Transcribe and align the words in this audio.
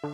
Fala 0.00 0.08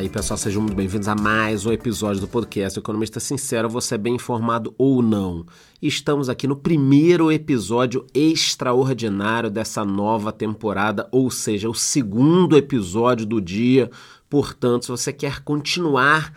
aí 0.00 0.08
pessoal, 0.08 0.38
sejam 0.38 0.62
muito 0.62 0.74
bem-vindos 0.74 1.08
a 1.08 1.14
mais 1.14 1.66
um 1.66 1.72
episódio 1.72 2.22
do 2.22 2.26
podcast 2.26 2.78
Economista 2.78 3.20
Sincero, 3.20 3.68
você 3.68 3.96
é 3.96 3.98
bem 3.98 4.14
informado 4.14 4.74
ou 4.78 5.02
não. 5.02 5.44
Estamos 5.82 6.30
aqui 6.30 6.46
no 6.46 6.56
primeiro 6.56 7.30
episódio 7.30 8.06
extraordinário 8.14 9.50
dessa 9.50 9.84
nova 9.84 10.32
temporada, 10.32 11.06
ou 11.12 11.30
seja, 11.30 11.68
o 11.68 11.74
segundo 11.74 12.56
episódio 12.56 13.26
do 13.26 13.42
dia. 13.42 13.90
Portanto, 14.30 14.86
se 14.86 14.90
você 14.90 15.12
quer 15.12 15.40
continuar 15.40 16.32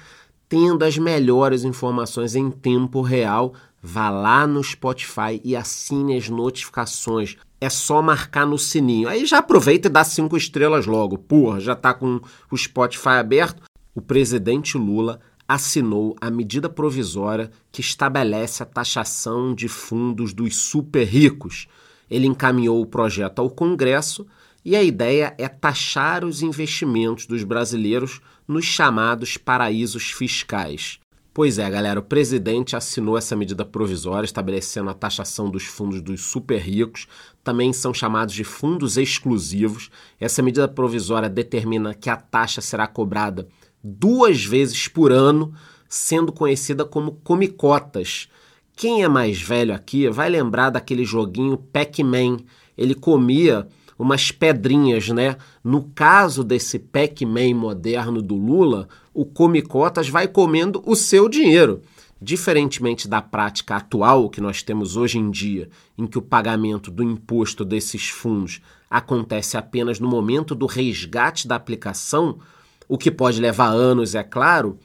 tendo 0.50 0.84
as 0.84 0.98
melhores 0.98 1.64
informações 1.64 2.36
em 2.36 2.50
tempo 2.50 3.02
real, 3.02 3.54
vá 3.82 4.10
lá 4.10 4.48
no 4.48 4.64
Spotify 4.64 5.42
e 5.44 5.56
assine 5.56 6.18
as 6.18 6.30
notificações 6.30 7.38
é 7.60 7.70
só 7.70 8.02
marcar 8.02 8.46
no 8.46 8.58
sininho. 8.58 9.10
Aí 9.10 9.26
já 9.26 9.40
aproveita 9.40 9.88
e 9.88 9.92
dá 9.92 10.04
cinco 10.04 10.38
estrelas 10.38 10.86
logo. 10.86 11.18
Porra, 11.18 11.60
já 11.60 11.76
tá 11.76 11.94
com 11.94 12.22
o 12.52 12.58
Spotify 12.58 13.18
aberto. 13.20 13.64
O 13.96 14.02
presidente 14.02 14.78
Lula 14.78 15.20
assinou 15.48 16.16
a 16.22 16.30
medida 16.30 16.70
provisória 16.70 17.50
que 17.72 17.82
estabelece 17.82 18.62
a 18.62 18.66
taxação 18.66 19.56
de 19.56 19.68
fundos 19.68 20.34
dos 20.34 20.58
super 20.58 21.06
ricos. 21.06 21.68
Ele 22.10 22.28
encaminhou 22.28 22.82
o 22.82 22.86
projeto 22.86 23.40
ao 23.40 23.50
Congresso 23.50 24.28
e 24.64 24.76
a 24.76 24.84
ideia 24.84 25.34
é 25.38 25.48
taxar 25.48 26.26
os 26.26 26.42
investimentos 26.42 27.26
dos 27.26 27.44
brasileiros 27.44 28.22
nos 28.48 28.66
chamados 28.66 29.38
paraísos 29.38 30.12
fiscais. 30.12 31.00
Pois 31.34 31.60
é, 31.60 31.70
galera, 31.70 32.00
o 32.00 32.04
presidente 32.04 32.76
assinou 32.76 33.16
essa 33.16 33.36
medida 33.36 33.64
provisória 33.64 34.26
estabelecendo 34.26 34.90
a 34.90 34.94
taxação 34.96 35.52
dos 35.52 35.66
fundos 35.66 36.02
dos 36.02 36.22
super 36.22 36.60
ricos, 36.60 37.08
também 37.44 37.72
são 37.72 37.94
chamados 37.94 38.34
de 38.34 38.44
fundos 38.44 38.98
exclusivos. 38.98 39.92
Essa 40.20 40.42
medida 40.42 40.68
provisória 40.68 41.30
determina 41.30 41.94
que 41.94 42.10
a 42.10 42.16
taxa 42.16 42.60
será 42.60 42.88
cobrada 42.88 43.48
duas 43.84 44.44
vezes 44.44 44.88
por 44.88 45.12
ano, 45.12 45.54
sendo 45.88 46.32
conhecida 46.32 46.84
como 46.84 47.12
comicotas. 47.24 48.28
Quem 48.76 49.04
é 49.04 49.08
mais 49.08 49.40
velho 49.40 49.74
aqui 49.74 50.10
vai 50.10 50.30
lembrar 50.30 50.72
daquele 50.72 51.06
joguinho 51.06 51.58
Pac-Man. 51.58 52.38
Ele 52.76 52.96
comia 52.96 53.68
umas 53.98 54.32
pedrinhas, 54.32 55.10
né? 55.10 55.38
No 55.64 55.84
caso 55.84 56.44
desse 56.44 56.78
Pac-Man 56.78 57.56
moderno 57.56 58.22
do 58.22 58.36
Lula, 58.36 58.88
o 59.14 59.26
Comicotas 59.26 60.10
vai 60.10 60.28
comendo 60.28 60.82
o 60.86 60.96
seu 60.96 61.28
dinheiro. 61.28 61.82
Diferentemente 62.20 63.08
da 63.08 63.22
prática 63.22 63.76
atual 63.76 64.30
que 64.30 64.42
nós 64.42 64.64
temos 64.64 64.96
hoje 64.96 65.20
em 65.20 65.30
dia, 65.30 65.70
em 65.98 66.08
que 66.08 66.18
o 66.18 66.22
pagamento 66.22 66.90
do 66.90 67.04
imposto 67.04 67.64
desses 67.64 68.10
fundos 68.10 68.60
acontece 68.90 69.56
apenas 69.56 70.00
no 70.00 70.08
momento 70.08 70.56
do 70.56 70.66
resgate 70.66 71.48
da 71.48 71.56
aplicação, 71.56 72.40
o 72.88 72.98
que 72.98 73.12
pode 73.12 73.40
levar 73.40 73.68
anos, 73.68 74.16
é 74.16 74.24
claro, 74.24 74.80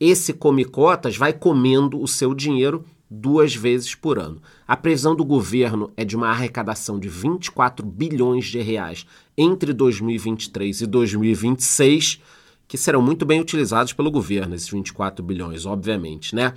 esse 0.00 0.32
Comicotas 0.32 1.16
vai 1.16 1.32
comendo 1.32 2.00
o 2.00 2.06
seu 2.06 2.34
dinheiro 2.34 2.84
duas 3.10 3.54
vezes 3.54 3.94
por 3.94 4.18
ano. 4.18 4.40
A 4.66 4.76
previsão 4.76 5.14
do 5.14 5.24
governo 5.24 5.90
é 5.96 6.04
de 6.04 6.16
uma 6.16 6.28
arrecadação 6.28 6.98
de 6.98 7.08
24 7.08 7.84
bilhões 7.84 8.46
de 8.46 8.60
reais 8.60 9.06
entre 9.36 9.72
2023 9.72 10.82
e 10.82 10.86
2026, 10.86 12.20
que 12.66 12.76
serão 12.76 13.00
muito 13.00 13.24
bem 13.24 13.40
utilizados 13.40 13.92
pelo 13.92 14.10
governo, 14.10 14.54
esses 14.54 14.68
24 14.68 15.24
bilhões, 15.24 15.64
obviamente, 15.64 16.34
né? 16.34 16.54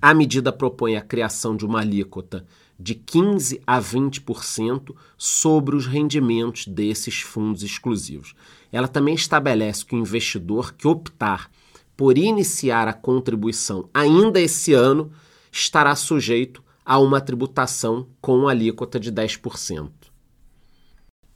A 0.00 0.12
medida 0.12 0.52
propõe 0.52 0.96
a 0.96 1.00
criação 1.00 1.56
de 1.56 1.64
uma 1.64 1.80
alíquota 1.80 2.44
de 2.78 2.94
15 2.94 3.62
a 3.66 3.80
20% 3.80 4.94
sobre 5.16 5.76
os 5.76 5.86
rendimentos 5.86 6.66
desses 6.66 7.20
fundos 7.20 7.62
exclusivos. 7.62 8.34
Ela 8.70 8.88
também 8.88 9.14
estabelece 9.14 9.86
que 9.86 9.94
o 9.94 9.98
investidor 9.98 10.74
que 10.74 10.86
optar 10.86 11.50
por 11.96 12.18
iniciar 12.18 12.88
a 12.88 12.92
contribuição 12.92 13.88
ainda 13.94 14.40
esse 14.40 14.74
ano 14.74 15.10
estará 15.54 15.94
sujeito 15.94 16.62
a 16.84 16.98
uma 16.98 17.20
tributação 17.20 18.08
com 18.20 18.48
alíquota 18.48 18.98
de 18.98 19.12
10%. 19.12 19.88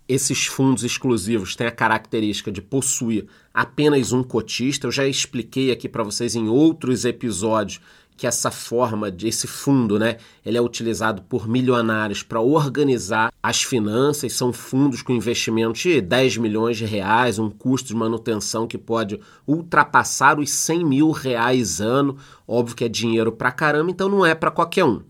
Esses 0.09 0.47
fundos 0.47 0.83
exclusivos 0.83 1.55
têm 1.55 1.67
a 1.67 1.71
característica 1.71 2.51
de 2.51 2.61
possuir 2.61 3.29
apenas 3.55 4.13
um 4.13 4.23
cotista. 4.23 4.87
Eu 4.87 4.93
já 4.93 5.07
expliquei 5.07 5.71
aqui 5.71 5.89
para 5.89 6.03
vocês 6.03 6.35
em 6.35 6.49
outros 6.49 7.05
episódios 7.05 7.81
que 8.19 8.27
essa 8.27 8.51
forma 8.51 9.13
desse 9.13 9.47
fundo, 9.47 9.97
né, 9.97 10.17
ele 10.45 10.59
é 10.59 10.61
utilizado 10.61 11.23
por 11.23 11.49
milionários 11.49 12.21
para 12.21 12.41
organizar 12.41 13.33
as 13.41 13.63
finanças, 13.63 14.33
são 14.33 14.53
fundos 14.53 15.03
com 15.03 15.13
investimentos 15.13 15.81
de 15.81 16.01
10 16.01 16.39
milhões 16.39 16.77
de 16.77 16.85
reais, 16.85 17.39
um 17.39 17.49
custo 17.49 17.89
de 17.89 17.95
manutenção 17.95 18.67
que 18.67 18.77
pode 18.77 19.21
ultrapassar 19.47 20.41
os 20.41 20.51
100 20.51 20.85
mil 20.85 21.11
reais 21.13 21.81
ano, 21.81 22.19
óbvio 22.47 22.75
que 22.75 22.85
é 22.85 22.89
dinheiro 22.89 23.31
para 23.31 23.53
caramba, 23.53 23.93
então 23.93 24.09
não 24.09 24.27
é 24.27 24.35
para 24.35 24.51
qualquer 24.51 24.85
um. 24.85 25.01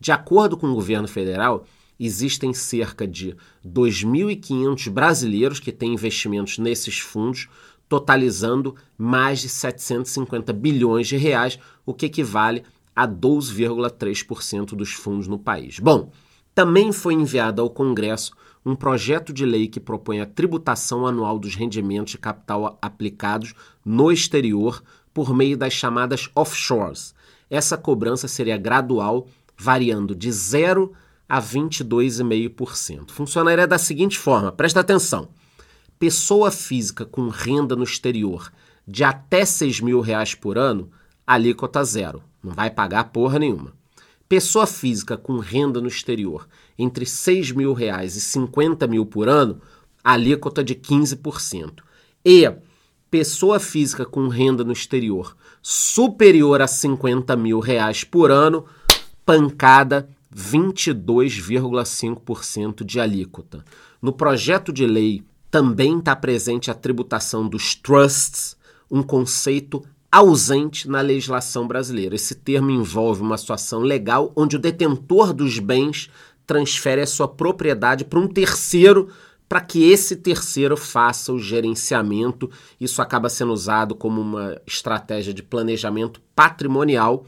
De 0.00 0.10
acordo 0.10 0.56
com 0.56 0.66
o 0.66 0.74
governo 0.74 1.06
federal, 1.06 1.64
existem 2.00 2.52
cerca 2.52 3.06
de 3.06 3.36
2.500 3.64 4.90
brasileiros 4.90 5.60
que 5.60 5.70
têm 5.70 5.94
investimentos 5.94 6.58
nesses 6.58 6.98
fundos, 6.98 7.48
totalizando 7.88 8.74
mais 8.96 9.40
de 9.40 9.48
750 9.48 10.52
bilhões 10.52 11.06
de 11.06 11.16
reais, 11.16 11.58
o 11.84 11.94
que 11.94 12.06
equivale 12.06 12.64
a 12.94 13.06
12,3% 13.06 14.74
dos 14.74 14.92
fundos 14.92 15.28
no 15.28 15.38
país. 15.38 15.78
Bom, 15.78 16.10
também 16.54 16.90
foi 16.90 17.14
enviado 17.14 17.60
ao 17.60 17.68
Congresso 17.68 18.32
um 18.64 18.74
projeto 18.74 19.32
de 19.32 19.44
lei 19.44 19.68
que 19.68 19.78
propõe 19.78 20.20
a 20.20 20.26
tributação 20.26 21.06
anual 21.06 21.38
dos 21.38 21.54
rendimentos 21.54 22.12
de 22.12 22.18
capital 22.18 22.78
aplicados 22.82 23.54
no 23.84 24.10
exterior 24.10 24.82
por 25.14 25.32
meio 25.34 25.56
das 25.56 25.72
chamadas 25.72 26.28
offshores. 26.34 27.14
Essa 27.48 27.76
cobrança 27.76 28.26
seria 28.26 28.56
gradual, 28.56 29.28
variando 29.56 30.16
de 30.16 30.32
0 30.32 30.92
a 31.28 31.40
22,5%. 31.40 33.10
Funcionaria 33.10 33.66
da 33.66 33.78
seguinte 33.78 34.18
forma: 34.18 34.50
presta 34.50 34.80
atenção 34.80 35.28
pessoa 35.98 36.50
física 36.50 37.04
com 37.04 37.28
renda 37.28 37.74
no 37.74 37.84
exterior 37.84 38.52
de 38.86 39.02
até 39.02 39.44
6 39.44 39.80
mil 39.80 40.00
reais 40.00 40.34
por 40.34 40.58
ano, 40.58 40.90
alíquota 41.26 41.82
zero. 41.84 42.22
Não 42.42 42.52
vai 42.52 42.70
pagar 42.70 43.04
porra 43.04 43.38
nenhuma. 43.38 43.72
Pessoa 44.28 44.66
física 44.66 45.16
com 45.16 45.38
renda 45.38 45.80
no 45.80 45.88
exterior 45.88 46.46
entre 46.78 47.06
6 47.06 47.52
mil 47.52 47.72
reais 47.72 48.16
e 48.16 48.20
50 48.20 48.86
mil 48.86 49.06
por 49.06 49.26
ano, 49.28 49.60
alíquota 50.02 50.62
de 50.62 50.74
15%. 50.74 51.82
E 52.24 52.52
pessoa 53.10 53.58
física 53.58 54.04
com 54.04 54.28
renda 54.28 54.62
no 54.64 54.72
exterior 54.72 55.36
superior 55.62 56.62
a 56.62 56.68
50 56.68 57.36
mil 57.36 57.58
reais 57.58 58.04
por 58.04 58.30
ano, 58.30 58.64
pancada 59.24 60.08
22,5% 60.32 62.84
de 62.84 63.00
alíquota. 63.00 63.64
No 64.00 64.12
projeto 64.12 64.72
de 64.72 64.86
lei 64.86 65.24
também 65.50 65.98
está 65.98 66.14
presente 66.14 66.70
a 66.70 66.74
tributação 66.74 67.48
dos 67.48 67.74
trusts, 67.74 68.56
um 68.90 69.02
conceito 69.02 69.82
ausente 70.10 70.88
na 70.88 71.00
legislação 71.00 71.66
brasileira. 71.66 72.14
Esse 72.14 72.34
termo 72.34 72.70
envolve 72.70 73.22
uma 73.22 73.36
situação 73.36 73.80
legal 73.80 74.32
onde 74.36 74.56
o 74.56 74.58
detentor 74.58 75.32
dos 75.32 75.58
bens 75.58 76.10
transfere 76.46 77.02
a 77.02 77.06
sua 77.06 77.26
propriedade 77.26 78.04
para 78.04 78.18
um 78.18 78.28
terceiro 78.28 79.08
para 79.48 79.60
que 79.60 79.90
esse 79.90 80.16
terceiro 80.16 80.76
faça 80.76 81.32
o 81.32 81.38
gerenciamento. 81.38 82.50
Isso 82.80 83.00
acaba 83.00 83.28
sendo 83.28 83.52
usado 83.52 83.94
como 83.94 84.20
uma 84.20 84.60
estratégia 84.66 85.32
de 85.32 85.42
planejamento 85.42 86.20
patrimonial 86.34 87.24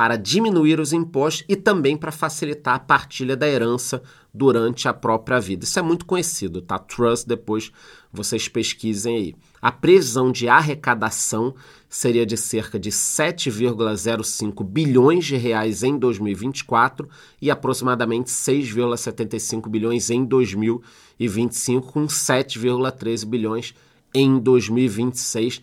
para 0.00 0.16
diminuir 0.16 0.80
os 0.80 0.94
impostos 0.94 1.44
e 1.46 1.54
também 1.54 1.94
para 1.94 2.10
facilitar 2.10 2.74
a 2.74 2.78
partilha 2.78 3.36
da 3.36 3.46
herança 3.46 4.02
durante 4.32 4.88
a 4.88 4.94
própria 4.94 5.38
vida. 5.38 5.64
Isso 5.64 5.78
é 5.78 5.82
muito 5.82 6.06
conhecido, 6.06 6.62
tá? 6.62 6.78
Trust, 6.78 7.28
depois 7.28 7.70
vocês 8.10 8.48
pesquisem 8.48 9.14
aí. 9.14 9.34
A 9.60 9.70
previsão 9.70 10.32
de 10.32 10.48
arrecadação 10.48 11.54
seria 11.86 12.24
de 12.24 12.38
cerca 12.38 12.78
de 12.78 12.88
7,05 12.88 14.64
bilhões 14.64 15.26
de 15.26 15.36
reais 15.36 15.82
em 15.82 15.98
2024 15.98 17.06
e 17.38 17.50
aproximadamente 17.50 18.30
6,75 18.30 19.68
bilhões 19.68 20.08
em 20.08 20.24
2025, 20.24 21.92
com 21.92 22.06
7,13 22.06 23.26
bilhões 23.26 23.74
em 24.14 24.38
2026 24.38 25.60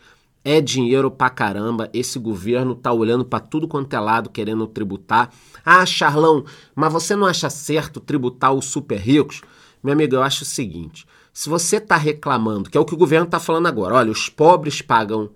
é 0.48 0.62
dinheiro 0.62 1.12
pra 1.12 1.30
caramba. 1.30 1.90
Esse 1.94 2.18
governo 2.18 2.74
tá 2.74 2.94
olhando 2.94 3.26
para 3.26 3.42
tudo 3.42 3.68
quanto 3.68 3.94
é 3.94 4.00
lado, 4.00 4.30
querendo 4.30 4.66
tributar. 4.66 5.30
Ah, 5.66 5.86
Charlão, 5.86 6.46
mas 6.74 6.94
você 6.94 7.18
não 7.18 7.28
acha 7.28 7.50
certo 7.50 8.00
tributar 8.00 8.54
os 8.54 8.66
super 8.66 8.98
ricos? 8.98 9.42
Meu 9.84 9.92
amigo, 9.92 10.16
eu 10.16 10.24
acho 10.24 10.44
o 10.44 10.46
seguinte: 10.46 11.06
se 11.34 11.50
você 11.50 11.82
tá 11.82 11.98
reclamando, 11.98 12.70
que 12.70 12.78
é 12.78 12.80
o 12.82 12.86
que 12.86 12.94
o 12.94 12.98
governo 12.98 13.28
tá 13.28 13.42
falando 13.42 13.68
agora, 13.68 13.96
olha, 13.96 14.10
os 14.10 14.30
pobres 14.30 14.82
pagam 14.82 15.30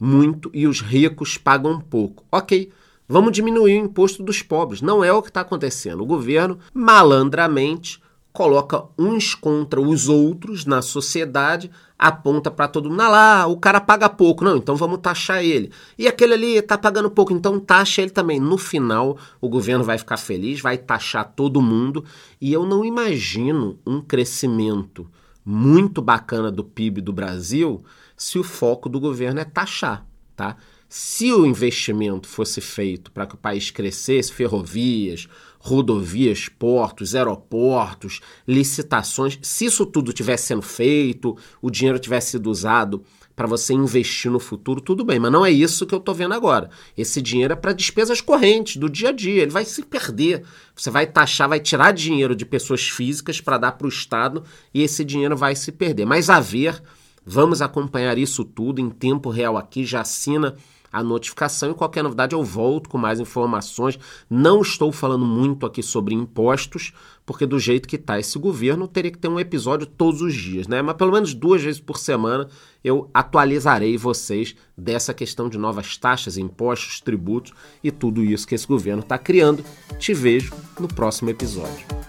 muito 0.00 0.50
e 0.54 0.66
os 0.66 0.80
ricos 0.80 1.36
pagam 1.36 1.78
pouco. 1.78 2.24
Ok, 2.32 2.72
Vamos 3.06 3.32
diminuir 3.32 3.78
o 3.78 3.84
imposto 3.84 4.22
dos 4.22 4.40
pobres. 4.40 4.80
Não 4.80 5.04
é 5.04 5.12
o 5.12 5.20
que 5.20 5.28
está 5.28 5.42
acontecendo. 5.42 6.02
O 6.02 6.06
governo, 6.06 6.58
malandramente, 6.72 8.02
coloca 8.32 8.82
uns 8.98 9.34
contra 9.34 9.78
os 9.78 10.08
outros 10.08 10.64
na 10.64 10.80
sociedade, 10.80 11.70
aponta 12.06 12.50
para 12.50 12.68
todo 12.68 12.90
mundo, 12.90 13.00
ah 13.00 13.08
lá, 13.08 13.46
o 13.46 13.56
cara 13.56 13.80
paga 13.80 14.10
pouco, 14.10 14.44
não, 14.44 14.58
então 14.58 14.76
vamos 14.76 14.98
taxar 14.98 15.42
ele. 15.42 15.72
E 15.98 16.06
aquele 16.06 16.34
ali 16.34 16.56
está 16.56 16.76
pagando 16.76 17.10
pouco, 17.10 17.32
então 17.32 17.58
taxa 17.58 18.02
ele 18.02 18.10
também. 18.10 18.38
No 18.38 18.58
final, 18.58 19.16
o 19.40 19.48
governo 19.48 19.82
vai 19.82 19.96
ficar 19.96 20.18
feliz, 20.18 20.60
vai 20.60 20.76
taxar 20.76 21.32
todo 21.34 21.62
mundo, 21.62 22.04
e 22.38 22.52
eu 22.52 22.66
não 22.66 22.84
imagino 22.84 23.78
um 23.86 24.02
crescimento 24.02 25.08
muito 25.42 26.02
bacana 26.02 26.52
do 26.52 26.62
PIB 26.62 27.00
do 27.00 27.12
Brasil 27.12 27.82
se 28.18 28.38
o 28.38 28.44
foco 28.44 28.86
do 28.90 29.00
governo 29.00 29.40
é 29.40 29.44
taxar, 29.44 30.04
tá? 30.36 30.58
Se 30.96 31.32
o 31.32 31.44
investimento 31.44 32.28
fosse 32.28 32.60
feito 32.60 33.10
para 33.10 33.26
que 33.26 33.34
o 33.34 33.36
país 33.36 33.68
crescesse, 33.68 34.32
ferrovias, 34.32 35.28
rodovias, 35.58 36.48
portos, 36.48 37.16
aeroportos, 37.16 38.20
licitações, 38.46 39.36
se 39.42 39.64
isso 39.64 39.84
tudo 39.86 40.12
tivesse 40.12 40.46
sendo 40.46 40.62
feito, 40.62 41.36
o 41.60 41.68
dinheiro 41.68 41.98
tivesse 41.98 42.30
sido 42.30 42.48
usado 42.48 43.02
para 43.34 43.48
você 43.48 43.74
investir 43.74 44.30
no 44.30 44.38
futuro, 44.38 44.80
tudo 44.80 45.04
bem, 45.04 45.18
mas 45.18 45.32
não 45.32 45.44
é 45.44 45.50
isso 45.50 45.84
que 45.84 45.92
eu 45.92 45.98
estou 45.98 46.14
vendo 46.14 46.32
agora. 46.32 46.70
Esse 46.96 47.20
dinheiro 47.20 47.54
é 47.54 47.56
para 47.56 47.72
despesas 47.72 48.20
correntes 48.20 48.76
do 48.76 48.88
dia 48.88 49.08
a 49.08 49.12
dia, 49.12 49.42
ele 49.42 49.50
vai 49.50 49.64
se 49.64 49.82
perder. 49.82 50.44
Você 50.76 50.92
vai 50.92 51.08
taxar, 51.08 51.48
vai 51.48 51.58
tirar 51.58 51.90
dinheiro 51.90 52.36
de 52.36 52.46
pessoas 52.46 52.88
físicas 52.88 53.40
para 53.40 53.58
dar 53.58 53.72
para 53.72 53.86
o 53.88 53.90
Estado 53.90 54.44
e 54.72 54.80
esse 54.80 55.04
dinheiro 55.04 55.36
vai 55.36 55.56
se 55.56 55.72
perder. 55.72 56.04
Mas 56.06 56.30
a 56.30 56.38
ver, 56.38 56.80
vamos 57.26 57.60
acompanhar 57.60 58.16
isso 58.16 58.44
tudo 58.44 58.80
em 58.80 58.88
tempo 58.88 59.28
real 59.28 59.56
aqui, 59.56 59.84
já 59.84 60.02
assina 60.02 60.54
a 60.94 61.02
notificação 61.02 61.72
e 61.72 61.74
qualquer 61.74 62.04
novidade 62.04 62.36
eu 62.36 62.44
volto 62.44 62.88
com 62.88 62.96
mais 62.96 63.18
informações. 63.18 63.98
Não 64.30 64.62
estou 64.62 64.92
falando 64.92 65.26
muito 65.26 65.66
aqui 65.66 65.82
sobre 65.82 66.14
impostos, 66.14 66.92
porque 67.26 67.44
do 67.44 67.58
jeito 67.58 67.88
que 67.88 67.96
está 67.96 68.16
esse 68.16 68.38
governo, 68.38 68.86
teria 68.86 69.10
que 69.10 69.18
ter 69.18 69.26
um 69.26 69.40
episódio 69.40 69.88
todos 69.88 70.22
os 70.22 70.32
dias, 70.32 70.68
né? 70.68 70.80
Mas 70.82 70.94
pelo 70.94 71.10
menos 71.10 71.34
duas 71.34 71.60
vezes 71.60 71.80
por 71.80 71.98
semana 71.98 72.48
eu 72.84 73.10
atualizarei 73.12 73.96
vocês 73.96 74.54
dessa 74.78 75.12
questão 75.12 75.48
de 75.48 75.58
novas 75.58 75.96
taxas, 75.96 76.38
impostos, 76.38 77.00
tributos 77.00 77.52
e 77.82 77.90
tudo 77.90 78.22
isso 78.22 78.46
que 78.46 78.54
esse 78.54 78.66
governo 78.66 79.02
está 79.02 79.18
criando. 79.18 79.64
Te 79.98 80.14
vejo 80.14 80.54
no 80.78 80.86
próximo 80.86 81.28
episódio. 81.28 82.03